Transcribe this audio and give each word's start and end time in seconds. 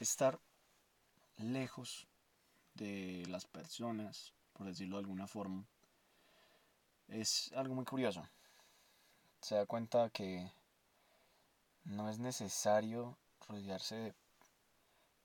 estar 0.00 0.40
lejos 1.36 2.08
de 2.74 3.24
las 3.28 3.46
personas, 3.46 4.32
por 4.52 4.66
decirlo 4.66 4.96
de 4.96 5.00
alguna 5.00 5.26
forma, 5.26 5.64
es 7.08 7.52
algo 7.54 7.74
muy 7.74 7.84
curioso. 7.84 8.26
Se 9.40 9.54
da 9.54 9.66
cuenta 9.66 10.10
que 10.10 10.50
no 11.84 12.08
es 12.08 12.18
necesario 12.18 13.16
rodearse 13.48 14.14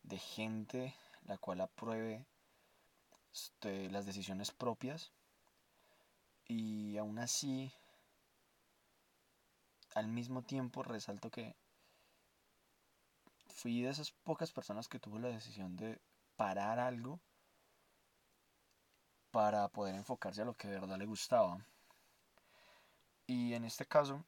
de, 0.03 0.17
gente 0.17 0.95
la 1.25 1.37
cual 1.37 1.61
apruebe 1.61 2.25
este, 3.33 3.89
las 3.89 4.05
decisiones 4.05 4.51
propias 4.51 5.11
y 6.47 6.97
aún 6.97 7.19
así 7.19 7.71
al 9.95 10.07
mismo 10.07 10.43
tiempo 10.43 10.83
resalto 10.83 11.31
que 11.31 11.55
fui 13.65 13.81
de 13.81 13.89
esas 13.89 14.11
pocas 14.11 14.51
personas 14.51 14.87
que 14.87 14.99
tuvo 14.99 15.17
la 15.17 15.29
decisión 15.29 15.75
de 15.75 15.99
parar 16.35 16.77
algo 16.77 17.19
para 19.31 19.67
poder 19.69 19.95
enfocarse 19.95 20.43
a 20.43 20.45
lo 20.45 20.53
que 20.53 20.67
de 20.67 20.79
verdad 20.79 20.99
le 20.99 21.07
gustaba. 21.07 21.57
Y 23.25 23.55
en 23.55 23.65
este 23.65 23.87
caso, 23.87 24.23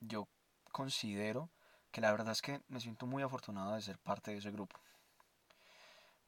yo 0.00 0.28
considero 0.70 1.48
que 1.90 2.02
la 2.02 2.10
verdad 2.10 2.32
es 2.32 2.42
que 2.42 2.60
me 2.68 2.78
siento 2.78 3.06
muy 3.06 3.22
afortunado 3.22 3.74
de 3.74 3.80
ser 3.80 3.98
parte 3.98 4.32
de 4.32 4.36
ese 4.36 4.50
grupo. 4.50 4.78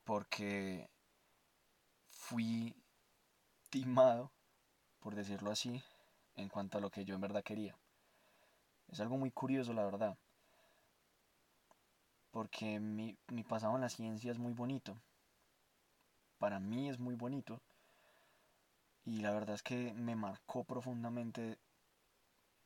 Porque 0.05 0.89
fui 2.09 2.75
timado, 3.69 4.33
por 4.99 5.15
decirlo 5.15 5.51
así, 5.51 5.85
en 6.37 6.49
cuanto 6.49 6.79
a 6.79 6.81
lo 6.81 6.89
que 6.89 7.05
yo 7.05 7.15
en 7.15 7.21
verdad 7.21 7.45
quería. 7.45 7.77
Es 8.89 8.99
algo 9.01 9.19
muy 9.19 9.31
curioso, 9.31 9.75
la 9.75 9.85
verdad. 9.85 10.17
Porque 12.37 12.81
mi, 12.81 13.17
mi 13.29 13.45
pasado 13.45 13.77
en 13.77 13.81
la 13.81 13.89
ciencia 13.89 14.31
es 14.31 14.37
muy 14.37 14.53
bonito. 14.53 15.01
Para 16.37 16.61
mí 16.61 16.91
es 16.91 16.99
muy 16.99 17.15
bonito. 17.15 17.63
Y 19.07 19.23
la 19.23 19.31
verdad 19.31 19.55
es 19.55 19.63
que 19.63 19.95
me 19.95 20.17
marcó 20.17 20.63
profundamente 20.63 21.59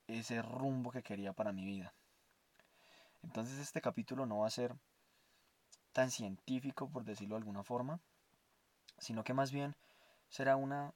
ese 0.08 0.42
rumbo 0.42 0.90
que 0.90 1.04
quería 1.04 1.32
para 1.34 1.52
mi 1.52 1.64
vida. 1.64 1.94
Entonces 3.22 3.60
este 3.60 3.80
capítulo 3.80 4.26
no 4.26 4.38
va 4.38 4.48
a 4.48 4.50
ser 4.50 4.74
tan 5.92 6.10
científico, 6.10 6.90
por 6.90 7.04
decirlo 7.04 7.36
de 7.36 7.42
alguna 7.42 7.62
forma, 7.62 8.00
sino 8.98 9.22
que 9.22 9.34
más 9.34 9.52
bien 9.52 9.76
será 10.30 10.56
una 10.56 10.92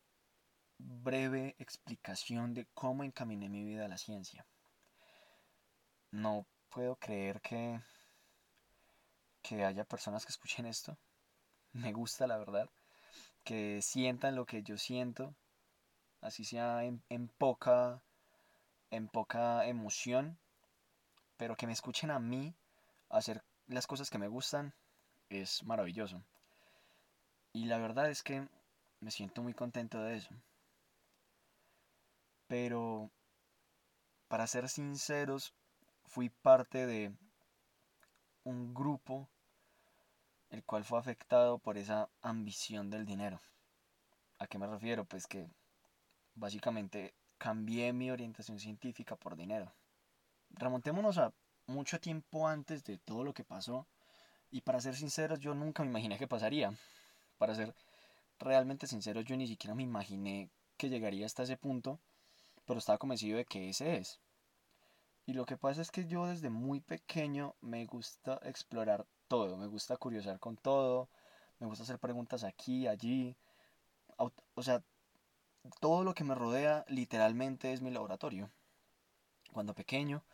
breve 0.79 1.55
explicación 1.61 2.55
de 2.55 2.67
cómo 2.75 3.05
encaminé 3.05 3.49
mi 3.49 3.63
vida 3.63 3.85
a 3.85 3.89
la 3.89 3.99
ciencia. 3.99 4.45
No 6.11 6.45
puedo 6.71 6.97
creer 6.97 7.41
que, 7.41 7.81
que 9.45 9.63
haya 9.63 9.85
personas 9.85 10.25
que 10.25 10.33
escuchen 10.33 10.67
esto. 10.67 10.97
Me 11.73 11.93
gusta 11.93 12.27
la 12.27 12.39
verdad. 12.39 12.69
Que 13.45 13.83
sientan 13.83 14.35
lo 14.35 14.47
que 14.47 14.63
yo 14.63 14.79
siento. 14.79 15.37
Así 16.21 16.45
sea 16.45 16.83
en, 16.85 17.29
poca. 17.39 18.03
en 18.91 19.07
poca 19.07 19.67
emoción. 19.67 20.39
Pero 21.37 21.57
que 21.57 21.67
me 21.67 21.73
escuchen 21.73 22.11
a 22.11 22.21
mí 22.21 22.55
hacer 23.11 23.43
las 23.67 23.87
cosas 23.87 24.09
que 24.09 24.19
me 24.19 24.29
gustan 24.29 24.73
es 25.29 25.65
maravilloso. 25.65 26.25
Y 27.53 27.67
la 27.67 27.79
verdad 27.79 28.09
es 28.09 28.23
que 28.23 28.49
me 29.01 29.11
siento 29.11 29.43
muy 29.43 29.53
contento 29.53 30.01
de 30.01 30.17
eso. 30.17 30.31
Pero, 32.47 33.11
para 34.29 34.47
ser 34.47 34.69
sinceros, 34.69 35.53
fui 36.05 36.31
parte 36.31 36.87
de 36.87 37.13
un 38.45 38.73
grupo 38.75 39.29
el 40.55 40.63
cual 40.63 40.85
fue 40.85 41.01
afectado 41.01 41.59
por 41.59 41.79
esa 41.79 42.09
ambición 42.23 42.89
del 42.89 43.05
dinero. 43.05 43.41
¿A 44.39 44.47
qué 44.47 44.57
me 44.57 44.69
refiero? 44.69 45.05
Pues 45.05 45.27
que 45.27 45.49
básicamente 46.37 47.13
cambié 47.39 47.93
mi 47.93 48.13
orientación 48.13 48.61
científica 48.61 49.17
por 49.17 49.35
dinero. 49.35 49.75
Remontémonos 50.51 51.19
a 51.19 51.33
mucho 51.67 51.99
tiempo 51.99 52.47
antes 52.47 52.85
de 52.85 52.99
todo 52.99 53.25
lo 53.25 53.35
que 53.35 53.43
pasó 53.43 53.89
y 54.53 54.61
para 54.61 54.81
ser 54.81 54.95
sinceros 54.95 55.41
yo 55.41 55.55
nunca 55.55 55.83
me 55.83 55.91
imaginé 55.91 56.19
que 56.19 56.29
pasaría. 56.29 56.73
Para 57.37 57.57
ser 57.57 57.75
realmente 58.39 58.87
sinceros 58.87 59.25
yo 59.25 59.37
ni 59.37 59.49
siquiera 59.49 59.75
me 59.75 59.83
imaginé 59.83 60.51
que 60.77 60.89
llegaría 60.89 61.27
hasta 61.27 61.43
ese 61.43 61.57
punto, 61.57 61.99
pero 62.65 62.79
estaba 62.79 62.99
convencido 62.99 63.39
de 63.39 63.45
que 63.45 63.71
ese 63.71 63.97
es. 63.97 64.21
Y 65.27 65.33
lo 65.33 65.47
que 65.47 65.57
pasa 65.57 65.83
es 65.83 65.91
que 65.91 66.07
yo 66.07 66.27
desde 66.27 66.49
muy 66.49 66.79
pequeño 66.79 67.57
me 67.61 67.87
gusta 67.87 68.39
explorar 68.45 69.05
todo, 69.29 69.57
me 69.57 69.67
gusta 69.67 69.97
curiosar 69.97 70.39
con 70.39 70.57
todo, 70.57 71.09
me 71.59 71.67
gusta 71.67 71.85
hacer 71.85 71.99
preguntas 71.99 72.45
aquí, 72.45 72.87
allí. 72.87 73.37
O 74.17 74.63
sea, 74.63 74.83
todo 75.81 76.05
lo 76.05 76.15
que 76.15 76.25
me 76.25 76.35
rodea 76.35 76.85
literalmente 76.89 77.73
es 77.73 77.81
mi 77.81 77.91
laboratorio. 77.91 78.51
Cuando 79.53 79.75
pequeño 79.75 80.25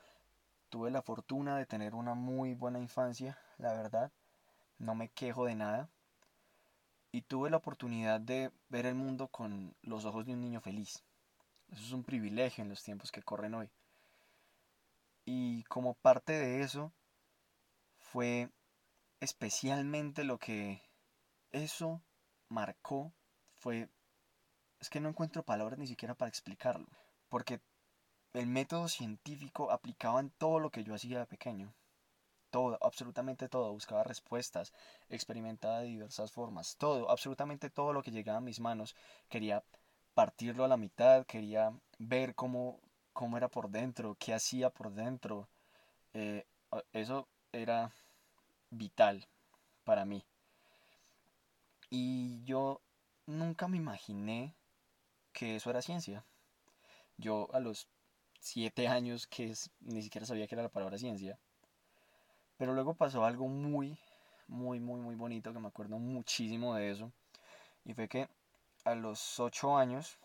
tuve 0.71 0.91
la 0.91 1.03
fortuna 1.03 1.57
de 1.57 1.67
tener 1.67 1.95
una 1.95 2.15
muy 2.15 2.55
buena 2.55 2.79
infancia, 2.79 3.39
la 3.59 3.73
verdad, 3.73 4.13
no 4.79 4.95
me 4.95 5.09
quejo 5.09 5.47
de 5.47 5.55
nada. 5.55 5.89
Y 7.13 7.23
tuve 7.23 7.51
la 7.51 7.57
oportunidad 7.57 8.21
de 8.21 8.53
ver 8.69 8.87
el 8.87 8.95
mundo 8.95 9.29
con 9.29 9.75
los 9.83 10.05
ojos 10.05 10.27
de 10.27 10.33
un 10.33 10.41
niño 10.41 10.61
feliz. 10.61 11.03
Eso 11.71 11.83
es 11.83 11.93
un 11.93 12.05
privilegio 12.05 12.63
en 12.63 12.71
los 12.71 12.83
tiempos 12.83 13.11
que 13.11 13.23
corren 13.23 13.55
hoy. 13.55 13.71
Y 15.25 15.65
como 15.65 15.95
parte 15.95 16.33
de 16.33 16.63
eso 16.63 16.93
fue 17.99 18.51
especialmente 19.21 20.25
lo 20.25 20.39
que 20.39 20.83
eso 21.53 22.03
marcó 22.49 23.13
fue 23.59 23.89
es 24.81 24.89
que 24.91 25.01
no 25.01 25.11
encuentro 25.11 25.45
palabras 25.45 25.79
ni 25.79 25.87
siquiera 25.87 26.15
para 26.15 26.29
explicarlo, 26.29 26.89
porque 27.29 27.61
el 28.33 28.47
método 28.47 28.89
científico 28.89 29.71
aplicaba 29.71 30.21
en 30.21 30.31
todo 30.31 30.59
lo 30.59 30.71
que 30.71 30.85
yo 30.85 30.95
hacía 30.95 31.19
de 31.21 31.27
pequeño. 31.27 31.75
Todo, 32.51 32.79
absolutamente 32.83 33.49
todo, 33.49 33.73
buscaba 33.73 34.03
respuestas, 34.03 34.73
experimentaba 35.09 35.81
de 35.81 35.87
diversas 35.87 36.33
formas, 36.33 36.77
todo, 36.77 37.11
absolutamente 37.11 37.71
todo 37.71 37.93
lo 37.93 38.03
que 38.03 38.11
llegaba 38.11 38.39
a 38.39 38.43
mis 38.43 38.59
manos, 38.59 38.97
quería 39.29 39.63
partirlo 40.15 40.65
a 40.65 40.69
la 40.69 40.77
mitad, 40.77 41.27
quería 41.27 41.73
ver 41.99 42.35
cómo 42.35 42.81
cómo 43.13 43.37
era 43.37 43.49
por 43.49 43.71
dentro, 43.71 44.17
qué 44.19 44.35
hacía 44.35 44.71
por 44.71 44.93
dentro. 44.93 45.49
Eh, 46.15 46.47
eso 46.93 47.29
era 47.53 47.93
vital 48.71 49.27
para 49.85 50.05
mí. 50.05 50.25
Y 51.91 52.43
yo 52.45 52.81
nunca 53.27 53.69
me 53.69 53.77
imaginé 53.77 54.55
que 55.33 55.57
eso 55.57 55.71
era 55.71 55.83
ciencia. 55.83 56.25
Yo 57.17 57.49
a 57.53 57.61
los 57.61 57.89
siete 58.41 58.89
años 58.89 59.27
que 59.27 59.55
ni 59.81 60.03
siquiera 60.03 60.27
sabía 60.27 60.47
que 60.47 60.55
era 60.55 60.63
la 60.63 60.69
palabra 60.71 60.99
ciencia. 60.99 61.39
Pero 62.57 62.75
luego 62.75 62.95
pasó 62.95 63.25
algo 63.25 63.49
muy, 63.49 63.99
muy, 64.47 64.81
muy, 64.81 65.01
muy 65.01 65.15
bonito 65.15 65.53
que 65.53 65.59
me 65.59 65.69
acuerdo 65.69 65.99
muchísimo 65.99 66.75
de 66.75 66.91
eso. 66.91 67.13
Y 67.85 67.95
fue 67.95 68.09
que 68.09 68.29
a 68.85 68.95
los 68.95 69.41
ocho 69.41 69.77
años, 69.77 70.19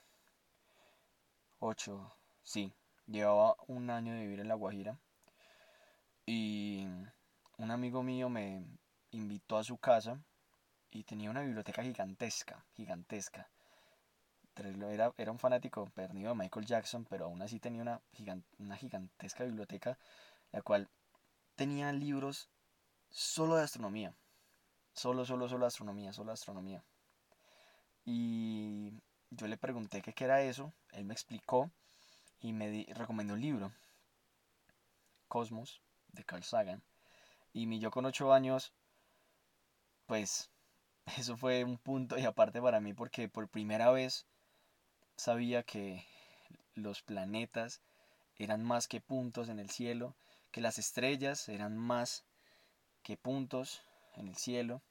ocho, 1.60 2.16
Sí, 2.46 2.72
llevaba 3.08 3.56
un 3.66 3.90
año 3.90 4.14
de 4.14 4.22
vivir 4.22 4.40
en 4.40 4.48
La 4.48 4.54
Guajira 4.54 5.00
y 6.28 6.86
amigo 7.76 8.02
mío 8.04 8.30
me 8.30 8.66
invitó 9.12 9.58
a 9.58 9.64
su 9.64 9.78
casa 9.78 10.20
y 10.92 11.04
tenía 11.04 11.30
una 11.30 11.42
biblioteca 11.42 11.84
gigantesca, 11.84 12.66
gigantesca. 12.76 13.50
Era, 14.56 15.14
era 15.18 15.32
un 15.32 15.40
fanático 15.40 15.86
perdido 15.90 16.30
de 16.30 16.36
Michael 16.36 16.66
Jackson, 16.66 17.06
pero 17.10 17.26
aún 17.26 17.42
así 17.42 17.60
tenía 17.60 17.82
una, 17.82 18.02
una 18.58 18.78
gigantesca 18.78 19.44
biblioteca, 19.44 19.98
la 20.52 20.62
cual 20.62 20.90
tenía 21.56 21.92
libros 21.92 22.50
solo 23.10 23.58
de 23.58 23.64
astronomía. 23.64 24.16
Solo, 24.94 25.26
solo, 25.26 25.50
solo 25.50 25.66
astronomía, 25.66 26.14
solo 26.14 26.32
astronomía. 26.32 26.82
Y 28.06 28.94
yo 29.30 29.48
le 29.48 29.58
pregunté 29.58 30.02
qué 30.02 30.24
era 30.24 30.42
eso, 30.42 30.72
él 30.92 31.04
me 31.04 31.14
explicó 31.14 31.70
y 32.40 32.54
me 32.54 32.86
recomendó 32.94 33.34
un 33.34 33.42
libro, 33.42 33.74
Cosmos, 35.28 35.82
de 36.14 36.24
Carl 36.24 36.44
Sagan. 36.44 36.82
Y 37.56 37.68
mi 37.68 37.80
yo 37.80 37.90
con 37.90 38.06
8 38.06 38.34
años, 38.34 38.74
pues 40.08 40.52
eso 41.18 41.38
fue 41.38 41.64
un 41.64 41.78
punto 41.78 42.18
y 42.18 42.26
aparte 42.26 42.62
para 42.62 42.82
mí 42.82 42.94
porque 42.94 43.30
por 43.30 43.48
primera 43.48 43.92
vez 43.92 44.26
sabía 45.16 45.64
que 45.64 46.06
los 46.74 47.02
planetas 47.02 47.80
eran 48.36 48.62
más 48.62 48.90
que 48.90 49.00
puntos 49.00 49.48
en 49.48 49.60
el 49.60 49.70
cielo, 49.70 50.18
que 50.52 50.60
las 50.60 50.78
estrellas 50.78 51.48
eran 51.48 51.78
más 51.78 52.26
que 53.04 53.16
puntos 53.16 53.82
en 54.18 54.28
el 54.28 54.36
cielo, 54.36 54.82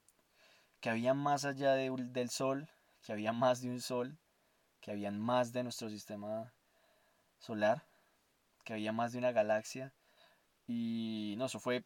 que 0.81 0.89
había 0.89 1.13
más 1.13 1.45
allá 1.45 1.75
del 1.75 2.31
sol, 2.31 2.71
que 3.03 3.13
había 3.13 3.35
más 3.35 3.61
de 3.61 3.69
un 3.69 3.83
sol, 3.83 4.17
que 4.81 4.91
había 4.91 5.11
más 5.11 5.53
de 5.53 5.65
nuestro 5.65 5.91
sistema 5.91 6.55
solar, 7.39 7.85
que 8.65 8.73
había 8.73 8.93
más 8.93 9.13
de 9.13 9.19
una 9.19 9.33
galaxia. 9.33 9.93
Y 10.67 11.35
no, 11.37 11.45
eso 11.45 11.61
fue 11.61 11.85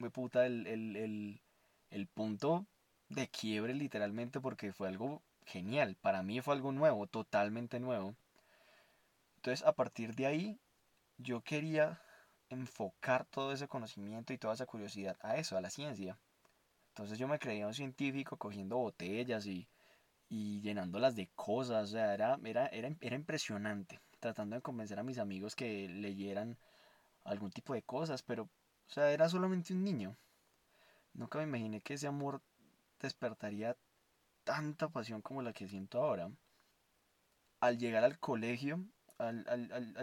fue 0.00 0.10
puta 0.10 0.46
el, 0.46 0.66
el, 0.66 1.40
el 1.90 2.06
punto 2.08 2.66
de 3.10 3.28
quiebre 3.28 3.74
literalmente 3.74 4.40
porque 4.40 4.72
fue 4.72 4.88
algo 4.88 5.22
genial. 5.44 5.96
Para 6.00 6.22
mí 6.22 6.40
fue 6.40 6.54
algo 6.54 6.72
nuevo, 6.72 7.06
totalmente 7.06 7.78
nuevo. 7.80 8.16
Entonces 9.36 9.66
a 9.66 9.72
partir 9.72 10.14
de 10.14 10.26
ahí 10.26 10.60
yo 11.18 11.42
quería 11.42 12.00
enfocar 12.48 13.26
todo 13.26 13.52
ese 13.52 13.68
conocimiento 13.68 14.32
y 14.32 14.38
toda 14.38 14.54
esa 14.54 14.66
curiosidad 14.66 15.18
a 15.20 15.36
eso, 15.36 15.58
a 15.58 15.60
la 15.60 15.68
ciencia. 15.68 16.18
Entonces 16.88 17.18
yo 17.18 17.28
me 17.28 17.38
creía 17.38 17.66
un 17.66 17.74
científico 17.74 18.38
cogiendo 18.38 18.78
botellas 18.78 19.46
y, 19.46 19.68
y 20.30 20.60
llenándolas 20.62 21.16
de 21.16 21.28
cosas. 21.34 21.84
O 21.90 21.92
sea, 21.92 22.14
era, 22.14 22.38
era, 22.44 22.66
era, 22.68 22.90
era 23.00 23.16
impresionante. 23.16 24.00
Tratando 24.20 24.56
de 24.56 24.62
convencer 24.62 24.98
a 24.98 25.04
mis 25.04 25.18
amigos 25.18 25.54
que 25.56 25.88
leyeran 25.88 26.58
algún 27.24 27.50
tipo 27.50 27.74
de 27.74 27.82
cosas, 27.82 28.22
pero, 28.22 28.48
o 28.90 28.92
sea, 28.92 29.12
era 29.12 29.28
solamente 29.28 29.72
un 29.72 29.84
niño. 29.84 30.16
Nunca 31.14 31.38
me 31.38 31.44
imaginé 31.44 31.80
que 31.80 31.94
ese 31.94 32.08
amor 32.08 32.42
despertaría 33.00 33.76
tanta 34.42 34.88
pasión 34.88 35.22
como 35.22 35.42
la 35.42 35.52
que 35.52 35.68
siento 35.68 36.02
ahora. 36.02 36.30
Al 37.60 37.78
llegar 37.78 38.02
al 38.02 38.18
colegio, 38.18 38.84
al, 39.18 39.44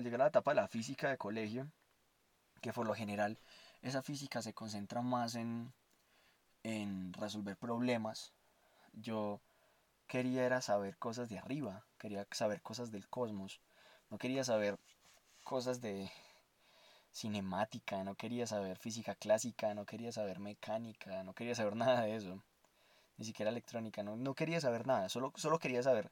llegar 0.03 0.21
a 0.21 0.25
la 0.25 0.29
etapa 0.29 0.51
de 0.51 0.61
la 0.61 0.67
física 0.69 1.09
de 1.09 1.17
colegio, 1.17 1.69
que 2.61 2.71
por 2.71 2.87
lo 2.87 2.93
general 2.93 3.37
esa 3.81 4.01
física 4.01 4.41
se 4.41 4.53
concentra 4.53 5.01
más 5.01 5.35
en, 5.35 5.73
en 6.63 7.11
resolver 7.13 7.57
problemas, 7.57 8.33
yo 8.93 9.41
quería 10.07 10.45
era 10.45 10.61
saber 10.61 10.97
cosas 10.97 11.27
de 11.27 11.39
arriba, 11.39 11.85
quería 11.97 12.25
saber 12.31 12.61
cosas 12.61 12.91
del 12.91 13.09
cosmos, 13.09 13.59
no 14.09 14.17
quería 14.17 14.45
saber 14.45 14.79
cosas 15.43 15.81
de 15.81 16.09
cinemática, 17.17 18.03
no 18.03 18.13
quería 18.13 18.45
saber 18.45 18.77
física 18.77 19.15
clásica, 19.15 19.73
no 19.73 19.85
quería 19.85 20.11
saber 20.11 20.39
mecánica, 20.39 21.23
no 21.23 21.33
quería 21.33 21.55
saber 21.55 21.75
nada 21.83 22.01
de 22.01 22.15
eso, 22.15 22.43
ni 23.17 23.25
siquiera 23.25 23.49
electrónica, 23.49 24.03
no, 24.03 24.15
no 24.15 24.35
quería 24.35 24.61
saber 24.61 24.85
nada, 24.85 25.09
solo, 25.09 25.33
solo 25.35 25.57
quería 25.57 25.81
saber 25.81 26.11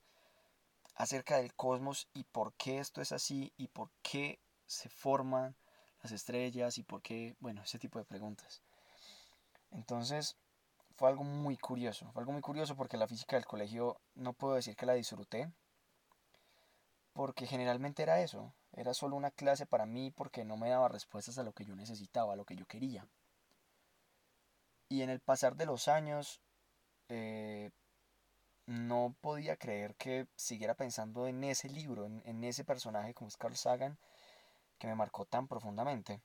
acerca 0.95 1.37
del 1.37 1.53
cosmos 1.53 2.07
y 2.13 2.23
por 2.23 2.53
qué 2.53 2.79
esto 2.79 3.01
es 3.01 3.11
así 3.11 3.53
y 3.57 3.67
por 3.67 3.91
qué 4.01 4.39
se 4.65 4.89
forman 4.89 5.55
las 6.01 6.11
estrellas 6.11 6.77
y 6.79 6.83
por 6.83 7.01
qué, 7.01 7.35
bueno, 7.39 7.61
ese 7.61 7.77
tipo 7.77 7.99
de 7.99 8.05
preguntas. 8.05 8.61
Entonces, 9.71 10.37
fue 10.95 11.09
algo 11.09 11.23
muy 11.23 11.57
curioso, 11.57 12.11
fue 12.13 12.21
algo 12.21 12.31
muy 12.31 12.41
curioso 12.41 12.75
porque 12.75 12.97
la 12.97 13.07
física 13.07 13.35
del 13.35 13.45
colegio 13.45 13.99
no 14.15 14.33
puedo 14.33 14.55
decir 14.55 14.75
que 14.75 14.85
la 14.85 14.93
disfruté, 14.93 15.51
porque 17.13 17.45
generalmente 17.45 18.01
era 18.01 18.21
eso, 18.21 18.53
era 18.75 18.93
solo 18.93 19.15
una 19.15 19.31
clase 19.31 19.65
para 19.65 19.85
mí 19.85 20.11
porque 20.11 20.43
no 20.43 20.57
me 20.57 20.69
daba 20.69 20.89
respuestas 20.89 21.37
a 21.37 21.43
lo 21.43 21.53
que 21.53 21.65
yo 21.65 21.75
necesitaba, 21.75 22.33
a 22.33 22.35
lo 22.35 22.45
que 22.45 22.55
yo 22.55 22.65
quería. 22.65 23.07
Y 24.89 25.01
en 25.01 25.09
el 25.09 25.21
pasar 25.21 25.55
de 25.55 25.65
los 25.65 25.87
años, 25.87 26.41
eh, 27.09 27.71
no 28.65 29.15
podía 29.21 29.55
creer 29.57 29.95
que 29.95 30.27
siguiera 30.35 30.75
pensando 30.75 31.27
en 31.27 31.43
ese 31.43 31.69
libro, 31.69 32.05
en, 32.05 32.43
ese 32.43 32.65
personaje 32.65 33.13
como 33.13 33.29
es 33.29 33.37
Carl 33.37 33.55
Sagan, 33.55 33.97
que 34.77 34.87
me 34.87 34.95
marcó 34.95 35.25
tan 35.25 35.47
profundamente. 35.47 36.21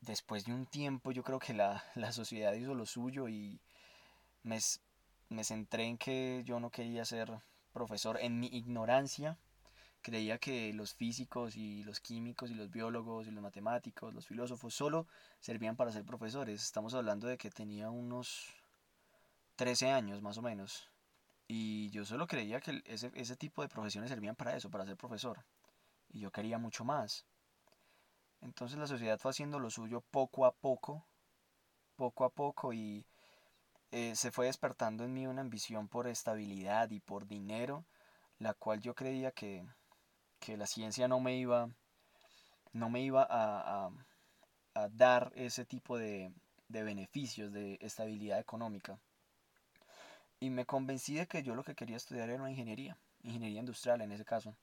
Después 0.00 0.44
de 0.44 0.54
un 0.54 0.66
tiempo 0.66 1.12
yo 1.12 1.22
creo 1.22 1.38
que 1.38 1.52
la, 1.52 1.84
sociedad 2.12 2.54
hizo 2.54 2.74
lo 2.74 2.86
suyo 2.86 3.28
y 3.28 3.60
me, 4.42 4.58
me 5.28 5.44
centré 5.44 5.84
en 5.84 5.98
que 5.98 6.42
yo 6.46 6.60
no 6.60 6.70
quería 6.70 7.04
ser 7.04 7.30
profesor. 7.72 8.18
En 8.20 8.40
mi 8.40 8.46
ignorancia 8.46 9.36
creía 10.06 10.38
que 10.38 10.72
los 10.72 10.94
físicos 10.94 11.56
y 11.56 11.82
los 11.82 11.98
químicos 11.98 12.48
y 12.52 12.54
los 12.54 12.70
biólogos 12.70 13.26
y 13.26 13.32
los 13.32 13.42
matemáticos, 13.42 14.14
los 14.14 14.24
filósofos 14.24 14.72
solo 14.72 15.08
servían 15.40 15.74
para 15.74 15.90
ser 15.90 16.04
profesores. 16.04 16.62
Estamos 16.62 16.94
hablando 16.94 17.26
de 17.26 17.36
que 17.36 17.50
tenía 17.50 17.90
unos 17.90 18.54
13 19.56 19.90
años 19.90 20.22
más 20.22 20.38
o 20.38 20.42
menos. 20.42 20.88
Y 21.48 21.90
yo 21.90 22.04
solo 22.04 22.28
creía 22.28 22.60
que 22.60 22.82
ese, 22.84 23.10
ese 23.14 23.34
tipo 23.34 23.62
de 23.62 23.68
profesiones 23.68 24.08
servían 24.08 24.36
para 24.36 24.56
eso, 24.56 24.70
para 24.70 24.86
ser 24.86 24.96
profesor. 24.96 25.44
Y 26.08 26.20
yo 26.20 26.30
quería 26.30 26.56
mucho 26.56 26.84
más. 26.84 27.26
Entonces 28.40 28.78
la 28.78 28.86
sociedad 28.86 29.18
fue 29.18 29.32
haciendo 29.32 29.58
lo 29.58 29.70
suyo 29.70 30.02
poco 30.12 30.46
a 30.46 30.52
poco, 30.52 31.04
poco 31.96 32.24
a 32.24 32.30
poco, 32.30 32.72
y 32.72 33.04
eh, 33.90 34.14
se 34.14 34.30
fue 34.30 34.46
despertando 34.46 35.02
en 35.02 35.14
mí 35.14 35.26
una 35.26 35.40
ambición 35.40 35.88
por 35.88 36.06
estabilidad 36.06 36.90
y 36.90 37.00
por 37.00 37.26
dinero, 37.26 37.84
la 38.38 38.54
cual 38.54 38.80
yo 38.80 38.94
creía 38.94 39.32
que, 39.32 39.66
que 40.38 40.56
la 40.56 40.66
ciencia 40.66 41.08
no 41.08 41.20
me 41.20 41.36
iba, 41.36 41.70
no 42.72 42.88
me 42.90 43.00
iba 43.02 43.22
a, 43.22 43.86
a, 43.86 43.90
a 44.74 44.88
dar 44.90 45.32
ese 45.36 45.64
tipo 45.64 45.98
de, 45.98 46.32
de 46.68 46.82
beneficios, 46.84 47.52
de 47.52 47.78
estabilidad 47.80 48.38
económica. 48.38 48.98
Y 50.40 50.48
me 50.48 50.64
convencí 50.64 51.14
de 51.16 51.26
que 51.26 51.42
yo 51.42 51.54
lo 51.54 51.62
que 51.62 51.74
quería 51.74 51.98
estudiar 51.98 52.30
era 52.30 52.40
una 52.40 52.50
ingeniería, 52.50 52.96
ingeniería 53.22 53.60
industrial 53.60 54.00
en 54.00 54.12
ese 54.12 54.24
caso. 54.24 54.56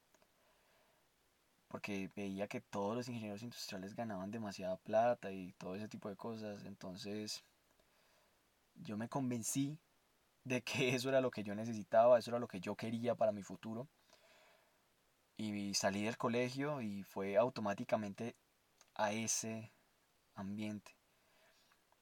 Porque 1.68 2.10
veía 2.16 2.48
que 2.48 2.62
todos 2.62 2.96
los 2.96 3.10
ingenieros 3.10 3.44
industriales 3.44 3.96
ganaban 3.96 4.32
demasiada 4.32 4.78
plata 4.78 5.30
y 5.34 5.52
todo 5.58 5.76
ese 5.76 5.90
tipo 5.90 6.08
de 6.08 6.16
cosas. 6.16 6.64
Entonces 6.64 7.44
yo 8.76 8.98
me 8.98 9.10
convencí 9.10 9.80
de 10.44 10.62
que 10.62 10.90
eso 10.96 11.10
era 11.10 11.22
lo 11.22 11.32
que 11.32 11.44
yo 11.44 11.56
necesitaba, 11.56 12.20
eso 12.20 12.32
era 12.32 12.40
lo 12.40 12.48
que 12.48 12.60
yo 12.60 12.76
quería 12.76 13.16
para 13.16 13.32
mi 13.32 13.44
futuro. 13.44 13.88
Y 15.36 15.74
salí 15.74 16.04
del 16.04 16.18
colegio 16.18 16.82
y 16.82 17.04
fue 17.04 17.38
automáticamente 17.38 18.36
a 18.96 19.12
ese 19.12 19.74
ambiente. 20.36 20.96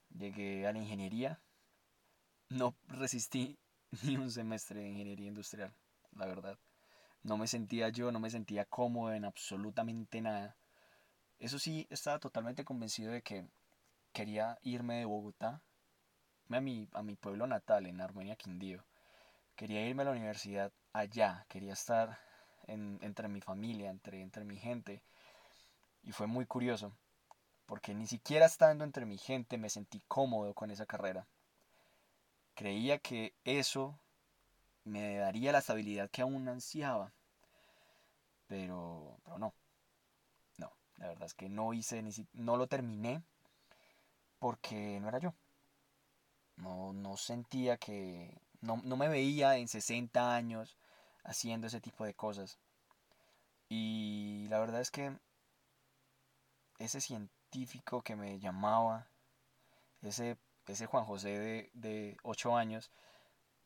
Llegué 0.10 0.68
a 0.68 0.74
la 0.74 0.80
ingeniería, 0.80 1.42
no 2.50 2.76
resistí 2.88 3.58
ni 4.04 4.18
un 4.18 4.30
semestre 4.30 4.82
de 4.82 4.90
ingeniería 4.90 5.28
industrial, 5.28 5.74
la 6.12 6.26
verdad. 6.26 6.60
No 7.24 7.38
me 7.38 7.48
sentía 7.48 7.90
yo, 7.90 8.12
no 8.12 8.20
me 8.20 8.30
sentía 8.30 8.66
cómodo 8.66 9.14
en 9.14 9.26
absolutamente 9.26 10.22
nada. 10.22 10.58
Eso 11.40 11.60
sí, 11.60 11.88
estaba 11.90 12.20
totalmente 12.20 12.66
convencido 12.66 13.12
de 13.12 13.22
que 13.22 13.48
quería 14.12 14.58
irme 14.64 14.98
de 14.98 15.06
Bogotá 15.06 15.62
a 16.50 16.62
mi, 16.62 16.90
a 16.94 17.04
mi 17.04 17.16
pueblo 17.16 17.48
natal, 17.48 17.86
en 17.86 18.02
Armenia, 18.02 18.36
Quindío. 18.36 18.84
Quería 19.56 19.86
irme 19.88 20.02
a 20.02 20.06
la 20.06 20.12
universidad 20.12 20.74
allá, 20.94 21.46
quería 21.48 21.74
estar 21.74 22.20
entre 22.72 23.28
mi 23.28 23.42
familia, 23.42 23.90
entre, 23.90 24.22
entre 24.22 24.44
mi 24.44 24.58
gente. 24.58 25.02
Y 26.04 26.12
fue 26.12 26.28
muy 26.28 26.46
curioso, 26.46 26.92
porque 27.66 27.94
ni 27.94 28.08
siquiera 28.08 28.46
estando 28.46 28.84
entre 28.84 29.06
mi 29.06 29.18
gente 29.18 29.58
me 29.58 29.70
sentí 29.70 30.02
cómodo 30.08 30.54
con 30.54 30.72
esa 30.72 30.86
carrera. 30.86 31.28
Creía 32.56 33.00
que 33.00 33.34
eso 33.44 34.00
me 34.84 35.18
daría 35.18 35.52
la 35.52 35.60
estabilidad 35.60 36.10
que 36.10 36.22
aún 36.22 36.48
ansiaba. 36.48 37.14
Pero, 38.48 39.18
pero 39.24 39.38
no. 39.38 39.54
No, 40.58 40.72
la 40.98 41.08
verdad 41.08 41.26
es 41.26 41.34
que 41.34 41.50
no 41.50 41.74
hice, 41.74 42.02
ni 42.02 42.12
no 42.34 42.58
lo 42.58 42.68
terminé 42.68 43.24
porque 44.40 45.00
no 45.00 45.08
era 45.08 45.20
yo. 45.20 45.34
No, 46.58 46.94
no 46.94 47.18
sentía 47.18 47.78
que... 47.78 48.38
No, 48.60 48.82
no 48.84 48.98
me 48.98 49.08
veía 49.08 49.58
en 49.58 49.68
60 49.68 50.36
años 50.36 50.78
haciendo 51.24 51.68
ese 51.68 51.82
tipo 51.82 52.06
de 52.06 52.14
cosas. 52.14 52.60
Y 53.70 54.48
la 54.50 54.60
verdad 54.60 54.82
es 54.82 54.92
que 54.92 55.18
ese 56.80 57.02
científico 57.02 58.02
que 58.02 58.16
me 58.16 58.40
llamaba, 58.40 59.08
ese 60.02 60.38
ese 60.72 60.86
Juan 60.86 61.06
José 61.06 61.40
de, 61.40 61.70
de 61.74 62.18
8 62.24 62.56
años 62.56 62.92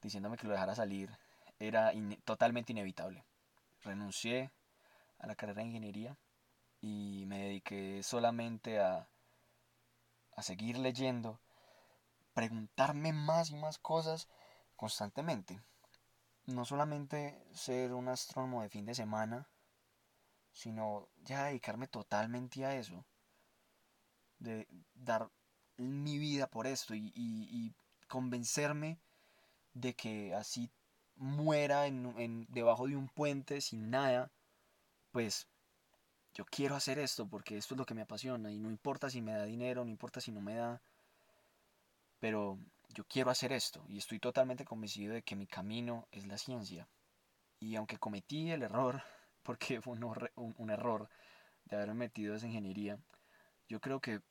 diciéndome 0.02 0.38
que 0.38 0.48
lo 0.48 0.54
dejara 0.54 0.76
salir 0.76 1.10
era 1.60 1.92
totalmente 2.24 2.74
inevitable. 2.74 3.24
Renuncié 3.82 4.52
a 5.20 5.28
la 5.28 5.36
carrera 5.36 5.62
de 5.62 5.68
ingeniería 5.68 6.18
y 6.82 7.26
me 7.28 7.40
dediqué 7.40 8.04
solamente 8.04 8.80
a, 8.80 9.08
a 10.36 10.42
seguir 10.42 10.78
leyendo, 10.78 11.40
preguntarme 12.34 13.14
más 13.14 13.50
y 13.50 13.56
más 13.56 13.78
cosas 13.80 14.28
constantemente. 14.76 15.62
No 16.48 16.66
solamente 16.66 17.44
ser 17.54 17.94
un 17.94 18.08
astrónomo 18.08 18.62
de 18.62 18.70
fin 18.70 18.86
de 18.86 18.96
semana, 18.96 19.48
sino 20.52 21.10
ya 21.24 21.46
dedicarme 21.46 21.88
totalmente 21.88 22.66
a 22.66 22.76
eso. 22.76 23.06
De 24.40 24.68
dar 24.94 25.30
mi 25.78 26.18
vida 26.18 26.48
por 26.48 26.68
esto 26.68 26.94
y, 26.96 27.74
convencerme 28.08 29.00
de 29.74 29.96
que 29.96 30.34
así 30.36 30.70
muera 31.16 31.88
en, 31.88 32.46
debajo 32.50 32.88
de 32.88 32.96
un 32.96 33.10
puente 33.10 33.60
sin 33.62 33.90
nada, 33.90 34.32
pues 35.12 35.48
yo 36.36 36.46
quiero 36.46 36.76
hacer 36.76 37.00
esto 37.00 37.28
porque 37.28 37.58
esto 37.58 37.74
es 37.74 37.80
lo 37.80 37.86
que 37.86 37.96
me 37.96 38.04
apasiona 38.04 38.52
y 38.52 38.60
no 38.60 38.70
importa 38.70 39.10
si 39.10 39.22
me 39.22 39.34
da 39.34 39.46
dinero, 39.46 39.84
no 39.84 39.90
importa 39.90 40.22
si 40.22 40.32
no 40.32 40.40
me 40.40 40.56
da, 40.56 40.82
pero 42.20 42.60
yo 42.96 43.04
quiero 43.04 43.30
hacer 43.30 43.52
esto 43.52 43.84
y 43.90 43.98
estoy 43.98 44.20
totalmente 44.20 44.64
convencido 44.64 45.14
de 45.14 45.22
que 45.22 45.36
mi 45.36 45.48
camino 45.48 46.08
es 46.12 46.26
la 46.26 46.38
ciencia. 46.38 46.88
Y 47.60 47.76
aunque 47.76 48.00
cometí 48.00 48.50
el 48.52 48.64
error, 48.64 49.04
porque 49.44 49.82
fue 49.82 49.98
un, 50.36 50.70
error 50.70 51.10
de 51.66 51.76
haberme 51.76 52.06
metido 52.06 52.36
esa 52.36 52.48
ingeniería, 52.48 52.98
yo 53.68 53.82
creo 53.82 54.00
que 54.00 54.22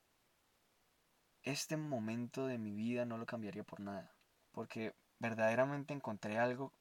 este 1.43 1.77
momento 1.77 2.47
de 2.47 2.57
mi 2.57 2.73
vida 2.73 3.05
no 3.05 3.19
lo 3.19 3.27
cambiaría 3.27 3.63
por 3.63 3.79
nada, 3.79 4.15
porque 4.51 4.95
verdaderamente 5.19 5.93
encontré 5.93 6.39
algo 6.39 6.73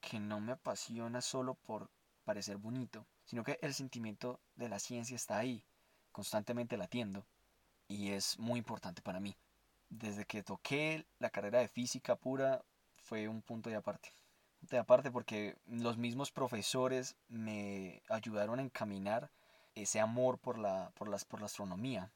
que 0.00 0.18
no 0.18 0.40
me 0.40 0.52
apasiona 0.52 1.20
solo 1.20 1.54
por 1.54 1.88
parecer 2.24 2.56
bonito, 2.56 3.06
sino 3.24 3.44
que 3.44 3.60
el 3.62 3.74
sentimiento 3.74 4.40
de 4.56 4.68
la 4.68 4.80
ciencia 4.80 5.14
está 5.14 5.38
ahí, 5.38 5.64
constantemente 6.10 6.76
latiendo, 6.76 7.26
y 7.86 8.10
es 8.10 8.40
muy 8.40 8.58
importante 8.58 9.02
para 9.02 9.20
mí. 9.20 9.36
Desde 9.90 10.24
que 10.24 10.42
toqué 10.42 11.06
la 11.18 11.30
carrera 11.30 11.60
de 11.60 11.68
física 11.68 12.16
pura 12.16 12.62
fue 13.02 13.28
un 13.28 13.42
punto 13.42 13.70
de 13.70 13.76
aparte. 13.76 14.12
De 14.60 14.78
aparte 14.78 15.10
porque 15.10 15.56
los 15.66 15.96
mismos 15.96 16.30
profesores 16.30 17.16
me 17.28 18.02
ayudaron 18.08 18.58
a 18.58 18.62
encaminar 18.62 19.30
ese 19.74 20.00
amor 20.00 20.38
por 20.38 20.58
la, 20.58 20.90
por 20.94 21.08
las, 21.08 21.24
por 21.24 21.40
la 21.40 21.46
astronomía. 21.46 22.10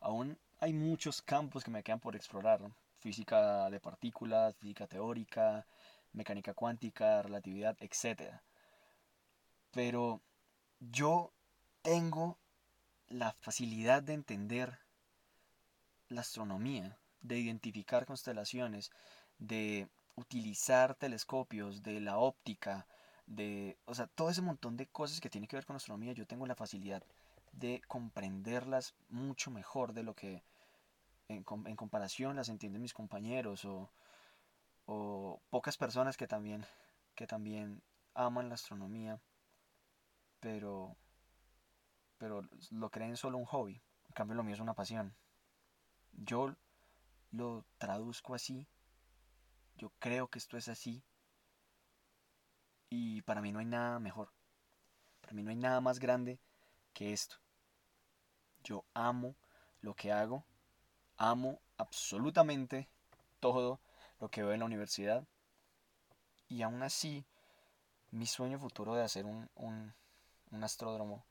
Aún 0.00 0.38
hay 0.60 0.72
muchos 0.72 1.22
campos 1.22 1.64
que 1.64 1.70
me 1.70 1.82
quedan 1.82 2.00
por 2.00 2.14
explorar. 2.14 2.60
Física 3.00 3.68
de 3.70 3.80
partículas, 3.80 4.54
física 4.56 4.86
teórica, 4.86 5.66
mecánica 6.12 6.54
cuántica, 6.54 7.22
relatividad, 7.22 7.76
etc. 7.80 8.40
Pero 9.72 10.20
yo 10.78 11.32
tengo 11.82 12.38
la 13.08 13.32
facilidad 13.32 14.02
de 14.02 14.14
entender 14.14 14.78
la 16.12 16.20
astronomía, 16.22 16.98
de 17.20 17.38
identificar 17.38 18.06
constelaciones, 18.06 18.90
de 19.38 19.88
utilizar 20.16 20.94
telescopios, 20.94 21.82
de 21.82 22.00
la 22.00 22.18
óptica, 22.18 22.86
de, 23.26 23.78
o 23.86 23.94
sea, 23.94 24.06
todo 24.08 24.30
ese 24.30 24.42
montón 24.42 24.76
de 24.76 24.86
cosas 24.86 25.20
que 25.20 25.30
tiene 25.30 25.46
que 25.48 25.56
ver 25.56 25.66
con 25.66 25.76
astronomía, 25.76 26.12
yo 26.12 26.26
tengo 26.26 26.46
la 26.46 26.54
facilidad 26.54 27.02
de 27.52 27.82
comprenderlas 27.86 28.94
mucho 29.08 29.50
mejor 29.50 29.92
de 29.92 30.02
lo 30.02 30.14
que 30.14 30.42
en, 31.28 31.44
en 31.66 31.76
comparación 31.76 32.36
las 32.36 32.48
entienden 32.48 32.82
mis 32.82 32.94
compañeros 32.94 33.64
o, 33.64 33.90
o 34.86 35.40
pocas 35.50 35.76
personas 35.76 36.16
que 36.16 36.26
también, 36.26 36.66
que 37.14 37.26
también 37.26 37.82
aman 38.14 38.48
la 38.48 38.54
astronomía, 38.54 39.20
pero, 40.40 40.96
pero 42.18 42.42
lo 42.70 42.90
creen 42.90 43.16
solo 43.16 43.38
un 43.38 43.44
hobby. 43.44 43.80
En 44.08 44.12
cambio 44.14 44.36
lo 44.36 44.42
mío 44.42 44.54
es 44.54 44.60
una 44.60 44.74
pasión. 44.74 45.14
Yo 46.12 46.54
lo 47.30 47.64
traduzco 47.78 48.34
así, 48.34 48.66
yo 49.76 49.90
creo 49.98 50.28
que 50.28 50.38
esto 50.38 50.56
es 50.56 50.68
así, 50.68 51.02
y 52.94 53.22
para 53.22 53.40
mí 53.40 53.52
no 53.52 53.58
hay 53.58 53.64
nada 53.64 53.98
mejor. 53.98 54.30
Para 55.22 55.32
mí 55.32 55.42
no 55.42 55.48
hay 55.48 55.56
nada 55.56 55.80
más 55.80 55.98
grande 55.98 56.38
que 56.92 57.14
esto. 57.14 57.36
Yo 58.64 58.84
amo 58.92 59.34
lo 59.80 59.94
que 59.94 60.12
hago, 60.12 60.44
amo 61.16 61.58
absolutamente 61.78 62.90
todo 63.40 63.80
lo 64.20 64.28
que 64.28 64.42
veo 64.42 64.52
en 64.52 64.60
la 64.60 64.66
universidad. 64.66 65.26
Y 66.48 66.60
aún 66.60 66.82
así, 66.82 67.24
mi 68.10 68.26
sueño 68.26 68.58
futuro 68.58 68.94
de 68.94 69.04
hacer 69.04 69.24
un, 69.24 69.48
un, 69.54 69.94
un 70.50 70.62
astródromo 70.62 71.24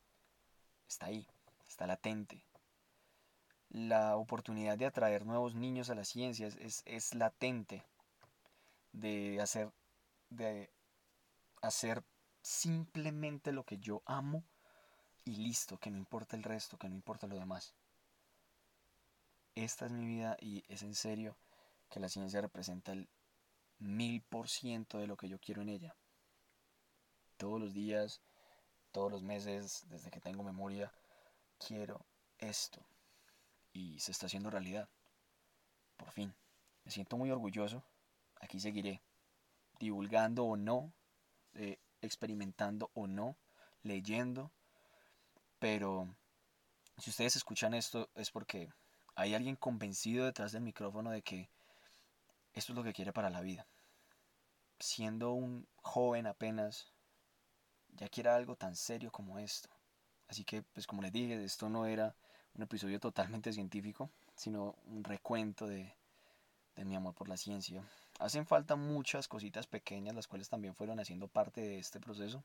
está 0.87 1.05
ahí, 1.05 1.27
está 1.67 1.85
latente. 1.85 2.43
La 3.71 4.17
oportunidad 4.17 4.77
de 4.77 4.85
atraer 4.85 5.25
nuevos 5.25 5.55
niños 5.55 5.89
a 5.89 5.95
las 5.95 6.09
ciencias 6.09 6.57
es, 6.57 6.83
es 6.85 7.15
latente. 7.15 7.83
De 8.91 9.39
hacer, 9.39 9.71
de 10.29 10.69
hacer 11.61 12.03
simplemente 12.41 13.53
lo 13.53 13.63
que 13.63 13.77
yo 13.77 14.01
amo 14.05 14.43
y 15.23 15.37
listo, 15.37 15.77
que 15.77 15.89
no 15.89 15.97
importa 15.97 16.35
el 16.35 16.43
resto, 16.43 16.77
que 16.77 16.89
no 16.89 16.95
importa 16.95 17.27
lo 17.27 17.37
demás. 17.37 17.73
Esta 19.55 19.85
es 19.85 19.91
mi 19.91 20.05
vida 20.05 20.35
y 20.41 20.63
es 20.67 20.81
en 20.81 20.95
serio 20.95 21.37
que 21.89 21.99
la 21.99 22.09
ciencia 22.09 22.41
representa 22.41 22.91
el 22.91 23.07
mil 23.79 24.21
por 24.21 24.49
ciento 24.49 24.97
de 24.97 25.07
lo 25.07 25.17
que 25.17 25.29
yo 25.29 25.39
quiero 25.39 25.61
en 25.61 25.69
ella. 25.69 25.95
Todos 27.37 27.59
los 27.59 27.73
días, 27.73 28.21
todos 28.91 29.11
los 29.11 29.23
meses, 29.23 29.85
desde 29.89 30.11
que 30.11 30.21
tengo 30.21 30.43
memoria, 30.43 30.91
quiero 31.57 32.05
esto. 32.37 32.83
Y 33.73 33.99
se 33.99 34.11
está 34.11 34.25
haciendo 34.25 34.49
realidad. 34.49 34.89
Por 35.97 36.11
fin. 36.11 36.33
Me 36.83 36.91
siento 36.91 37.17
muy 37.17 37.31
orgulloso. 37.31 37.83
Aquí 38.39 38.59
seguiré. 38.59 39.01
Divulgando 39.79 40.45
o 40.45 40.57
no, 40.57 40.93
eh, 41.53 41.79
experimentando 42.01 42.91
o 42.93 43.07
no, 43.07 43.35
leyendo. 43.83 44.51
Pero 45.59 46.15
si 46.97 47.09
ustedes 47.09 47.35
escuchan 47.35 47.73
esto 47.73 48.09
es 48.15 48.31
porque 48.31 48.69
hay 49.15 49.33
alguien 49.33 49.55
convencido 49.55 50.25
detrás 50.25 50.51
del 50.51 50.61
micrófono 50.61 51.11
de 51.11 51.21
que 51.21 51.49
esto 52.53 52.73
es 52.73 52.77
lo 52.77 52.83
que 52.83 52.93
quiere 52.93 53.13
para 53.13 53.29
la 53.29 53.41
vida. 53.41 53.67
Siendo 54.79 55.31
un 55.33 55.67
joven 55.77 56.27
apenas, 56.27 56.91
ya 57.89 58.09
quiere 58.09 58.29
algo 58.29 58.55
tan 58.55 58.75
serio 58.75 59.11
como 59.11 59.37
esto. 59.39 59.69
Así 60.27 60.43
que, 60.43 60.63
pues 60.63 60.87
como 60.87 61.01
les 61.01 61.11
dije, 61.11 61.43
esto 61.43 61.69
no 61.69 61.85
era 61.85 62.15
un 62.55 62.63
episodio 62.63 62.99
totalmente 62.99 63.53
científico, 63.53 64.09
sino 64.35 64.75
un 64.85 65.03
recuento 65.03 65.67
de, 65.67 65.95
de 66.75 66.85
mi 66.85 66.95
amor 66.95 67.13
por 67.13 67.29
la 67.29 67.37
ciencia. 67.37 67.83
Hacen 68.19 68.45
falta 68.45 68.75
muchas 68.75 69.27
cositas 69.27 69.67
pequeñas, 69.67 70.15
las 70.15 70.27
cuales 70.27 70.49
también 70.49 70.75
fueron 70.75 70.99
haciendo 70.99 71.27
parte 71.27 71.61
de 71.61 71.79
este 71.79 71.99
proceso, 71.99 72.43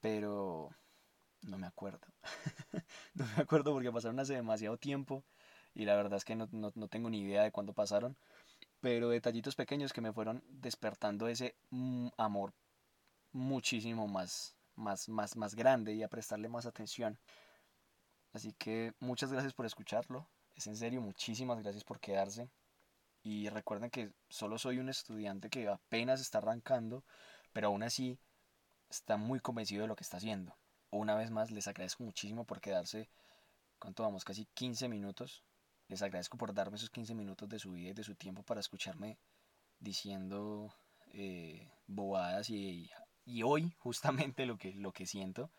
pero 0.00 0.70
no 1.42 1.58
me 1.58 1.66
acuerdo. 1.66 2.06
no 3.14 3.26
me 3.36 3.42
acuerdo 3.42 3.72
porque 3.72 3.92
pasaron 3.92 4.20
hace 4.20 4.34
demasiado 4.34 4.76
tiempo 4.76 5.22
y 5.74 5.84
la 5.84 5.94
verdad 5.94 6.16
es 6.16 6.24
que 6.24 6.36
no, 6.36 6.48
no, 6.52 6.72
no 6.74 6.88
tengo 6.88 7.10
ni 7.10 7.20
idea 7.20 7.42
de 7.42 7.52
cuándo 7.52 7.72
pasaron 7.72 8.16
pero 8.80 9.08
detallitos 9.08 9.56
pequeños 9.56 9.92
que 9.92 10.00
me 10.00 10.12
fueron 10.12 10.44
despertando 10.48 11.28
ese 11.28 11.56
mm, 11.70 12.08
amor 12.16 12.52
muchísimo 13.32 14.06
más, 14.06 14.54
más, 14.76 15.08
más, 15.08 15.36
más 15.36 15.54
grande 15.54 15.94
y 15.94 16.02
a 16.02 16.08
prestarle 16.08 16.48
más 16.48 16.66
atención. 16.66 17.18
Así 18.36 18.52
que 18.52 18.92
muchas 19.00 19.32
gracias 19.32 19.54
por 19.54 19.66
escucharlo. 19.66 20.28
Es 20.54 20.66
en 20.66 20.76
serio, 20.76 21.00
muchísimas 21.00 21.62
gracias 21.62 21.84
por 21.84 22.00
quedarse. 22.00 22.50
Y 23.22 23.48
recuerden 23.48 23.90
que 23.90 24.12
solo 24.28 24.58
soy 24.58 24.78
un 24.78 24.90
estudiante 24.90 25.50
que 25.50 25.68
apenas 25.68 26.20
está 26.20 26.38
arrancando, 26.38 27.02
pero 27.52 27.68
aún 27.68 27.82
así 27.82 28.18
está 28.90 29.16
muy 29.16 29.40
convencido 29.40 29.82
de 29.82 29.88
lo 29.88 29.96
que 29.96 30.04
está 30.04 30.18
haciendo. 30.18 30.54
Una 30.90 31.14
vez 31.14 31.30
más, 31.30 31.50
les 31.50 31.66
agradezco 31.66 32.04
muchísimo 32.04 32.44
por 32.44 32.60
quedarse, 32.60 33.08
¿cuánto 33.78 34.02
vamos? 34.02 34.24
Casi 34.24 34.46
15 34.54 34.88
minutos 34.88 35.42
les 35.88 36.02
agradezco 36.02 36.36
por 36.36 36.52
darme 36.52 36.76
esos 36.76 36.90
15 36.90 37.14
minutos 37.14 37.48
de 37.48 37.58
su 37.58 37.72
vida 37.72 37.90
y 37.90 37.94
de 37.94 38.04
su 38.04 38.14
tiempo 38.16 38.42
para 38.42 38.60
escucharme 38.60 39.18
diciendo 39.78 40.74
eh, 41.12 41.70
bobadas 41.86 42.50
y, 42.50 42.90
y, 43.24 43.42
hoy 43.42 43.72
justamente 43.78 44.46
lo 44.46 44.58
que, 44.58 44.74
lo 44.74 44.92
que 44.92 45.06
siento, 45.06 45.50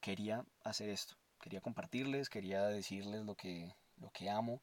quería 0.00 0.44
hacer 0.64 0.90
esto, 0.90 1.16
quería 1.42 1.60
compartirles, 1.60 2.30
quería 2.30 2.62
decirles 2.62 3.24
lo 3.24 3.34
que, 3.34 3.74
lo 3.96 4.10
que 4.10 4.30
amo 4.30 4.62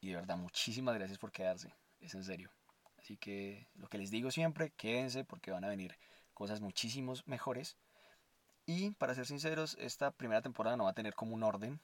y 0.00 0.08
de 0.08 0.16
verdad 0.16 0.36
muchísimas 0.38 0.94
gracias 0.94 1.18
por 1.18 1.32
quedarse, 1.32 1.74
es 2.00 2.14
en 2.14 2.24
serio. 2.24 2.50
Así 2.98 3.16
que 3.16 3.66
lo 3.74 3.88
que 3.88 3.98
les 3.98 4.10
digo 4.10 4.30
siempre, 4.30 4.70
quédense 4.70 5.24
porque 5.24 5.50
van 5.50 5.64
a 5.64 5.68
venir 5.68 5.98
cosas 6.32 6.60
muchísimos 6.60 7.26
mejores. 7.26 7.76
Y 8.64 8.92
para 8.92 9.14
ser 9.14 9.26
sinceros, 9.26 9.76
esta 9.80 10.12
primera 10.12 10.40
temporada 10.40 10.76
no 10.76 10.84
va 10.84 10.90
a 10.90 10.94
tener 10.94 11.14
como 11.14 11.34
un 11.34 11.42
orden, 11.42 11.80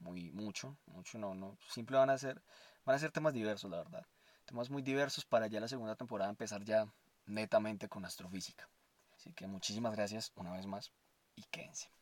muy 0.00 0.32
mucho, 0.32 0.76
mucho 0.86 1.18
no, 1.18 1.34
no, 1.34 1.56
simple 1.68 1.96
van 1.96 2.10
a 2.10 2.18
ser, 2.18 2.42
van 2.84 2.96
a 2.96 2.98
ser 2.98 3.12
temas 3.12 3.32
diversos, 3.32 3.70
la 3.70 3.78
verdad. 3.78 4.06
Temas 4.44 4.70
muy 4.70 4.82
diversos 4.82 5.24
para 5.24 5.46
ya 5.46 5.60
la 5.60 5.68
segunda 5.68 5.94
temporada 5.94 6.30
empezar 6.30 6.64
ya 6.64 6.92
netamente 7.26 7.88
con 7.88 8.04
astrofísica. 8.04 8.68
Así 9.14 9.32
que 9.32 9.46
muchísimas 9.46 9.94
gracias 9.94 10.32
una 10.34 10.52
vez 10.52 10.66
más 10.66 10.92
y 11.36 11.44
quédense. 11.44 11.97